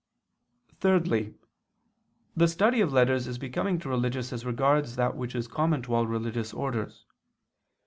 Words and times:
Thirdly, 0.79 1.35
the 2.35 2.47
study 2.47 2.81
of 2.81 2.91
letters 2.91 3.27
is 3.27 3.37
becoming 3.37 3.77
to 3.77 3.89
religious 3.89 4.33
as 4.33 4.43
regards 4.47 4.95
that 4.95 5.15
which 5.15 5.35
is 5.35 5.47
common 5.47 5.83
to 5.83 5.93
all 5.93 6.07
religious 6.07 6.55
orders. 6.55 7.05